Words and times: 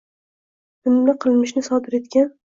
Bunda 0.87 1.15
qilmishni 1.25 1.63
sodir 1.67 1.99
etgan 1.99 2.33